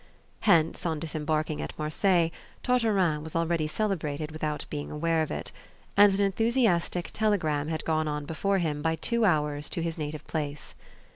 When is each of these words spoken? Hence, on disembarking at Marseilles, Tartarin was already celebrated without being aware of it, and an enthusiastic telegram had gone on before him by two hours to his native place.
Hence, 0.39 0.83
on 0.83 0.99
disembarking 0.99 1.61
at 1.61 1.77
Marseilles, 1.77 2.31
Tartarin 2.63 3.21
was 3.23 3.35
already 3.35 3.67
celebrated 3.67 4.31
without 4.31 4.65
being 4.71 4.89
aware 4.89 5.21
of 5.21 5.29
it, 5.29 5.51
and 5.95 6.11
an 6.15 6.21
enthusiastic 6.25 7.11
telegram 7.13 7.67
had 7.67 7.85
gone 7.85 8.07
on 8.07 8.25
before 8.25 8.57
him 8.57 8.81
by 8.81 8.95
two 8.95 9.25
hours 9.25 9.69
to 9.69 9.83
his 9.83 9.99
native 9.99 10.25
place. 10.25 10.73